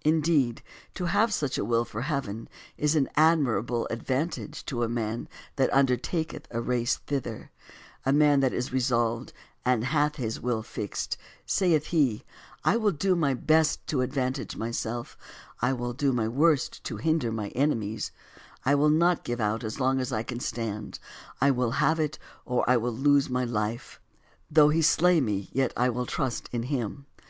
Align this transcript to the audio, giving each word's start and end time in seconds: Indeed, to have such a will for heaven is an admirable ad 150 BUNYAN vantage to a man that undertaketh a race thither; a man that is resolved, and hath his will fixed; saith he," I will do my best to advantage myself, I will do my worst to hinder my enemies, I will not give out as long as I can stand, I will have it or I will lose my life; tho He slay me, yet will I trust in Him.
Indeed, 0.00 0.62
to 0.94 1.04
have 1.12 1.30
such 1.30 1.58
a 1.58 1.64
will 1.66 1.84
for 1.84 2.00
heaven 2.00 2.48
is 2.78 2.96
an 2.96 3.10
admirable 3.16 3.86
ad 3.90 3.98
150 4.08 4.16
BUNYAN 4.16 4.18
vantage 4.48 4.64
to 4.64 4.82
a 4.82 4.88
man 4.88 5.28
that 5.56 5.70
undertaketh 5.74 6.46
a 6.52 6.62
race 6.62 6.96
thither; 6.96 7.50
a 8.06 8.14
man 8.14 8.40
that 8.40 8.54
is 8.54 8.72
resolved, 8.72 9.34
and 9.62 9.84
hath 9.84 10.16
his 10.16 10.40
will 10.40 10.62
fixed; 10.62 11.18
saith 11.44 11.88
he," 11.88 12.24
I 12.64 12.78
will 12.78 12.92
do 12.92 13.14
my 13.14 13.34
best 13.34 13.86
to 13.88 14.00
advantage 14.00 14.56
myself, 14.56 15.18
I 15.60 15.74
will 15.74 15.92
do 15.92 16.14
my 16.14 16.28
worst 16.28 16.82
to 16.84 16.96
hinder 16.96 17.30
my 17.30 17.48
enemies, 17.48 18.10
I 18.64 18.74
will 18.74 18.88
not 18.88 19.22
give 19.22 19.38
out 19.38 19.64
as 19.64 19.78
long 19.78 20.00
as 20.00 20.10
I 20.14 20.22
can 20.22 20.40
stand, 20.40 20.98
I 21.42 21.50
will 21.50 21.72
have 21.72 22.00
it 22.00 22.18
or 22.46 22.64
I 22.66 22.78
will 22.78 22.94
lose 22.96 23.28
my 23.28 23.44
life; 23.44 24.00
tho 24.50 24.70
He 24.70 24.80
slay 24.80 25.20
me, 25.20 25.50
yet 25.52 25.74
will 25.76 26.02
I 26.04 26.06
trust 26.06 26.48
in 26.54 26.62
Him. 26.62 27.04